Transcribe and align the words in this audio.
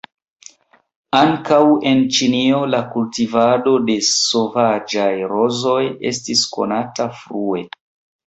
Ankaŭ 1.17 1.59
en 1.89 1.99
Ĉinio 2.15 2.61
la 2.75 2.79
kultivado 2.95 3.75
de 3.89 3.97
sovaĝaj 4.07 5.11
rozoj 5.33 5.79
estis 6.13 6.45
konata 6.57 7.09
frue. 7.21 7.63